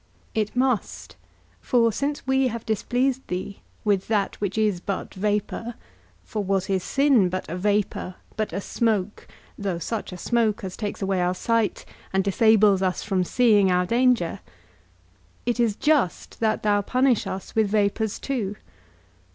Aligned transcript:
It 0.33 0.55
must; 0.55 1.15
for, 1.59 1.91
since 1.91 2.25
we 2.25 2.47
have 2.47 2.65
displeased 2.65 3.21
thee 3.27 3.61
with 3.83 4.07
that 4.07 4.35
which 4.41 4.57
is 4.57 4.79
but 4.79 5.13
vapour 5.13 5.75
(for 6.23 6.43
what 6.43 6.71
is 6.71 6.83
sin 6.83 7.29
but 7.29 7.47
a 7.47 7.55
vapour, 7.55 8.15
but 8.35 8.51
a 8.51 8.61
smoke, 8.61 9.27
though 9.59 9.77
such 9.77 10.11
a 10.11 10.17
smoke 10.17 10.63
as 10.63 10.75
takes 10.75 11.03
away 11.03 11.21
our 11.21 11.35
sight, 11.35 11.85
and 12.11 12.23
disables 12.23 12.81
us 12.81 13.03
from 13.03 13.23
seeing 13.23 13.69
our 13.71 13.85
danger), 13.85 14.39
it 15.45 15.59
is 15.59 15.75
just 15.75 16.39
that 16.39 16.63
thou 16.63 16.81
punish 16.81 17.27
us 17.27 17.53
with 17.53 17.67
vapours 17.69 18.17
too. 18.17 18.55